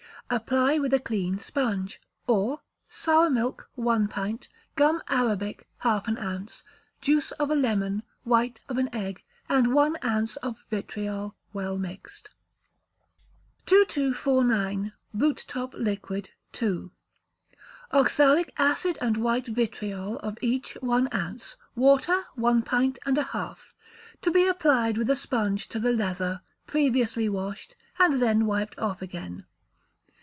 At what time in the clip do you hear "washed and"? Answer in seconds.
27.27-28.21